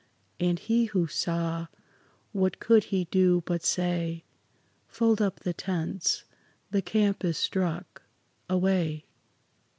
[0.39, 1.67] And he who saw,
[2.31, 4.23] what could he do but say,
[4.87, 6.23] "Fold up the tents;
[6.71, 8.01] the camp is struck;
[8.49, 9.05] away!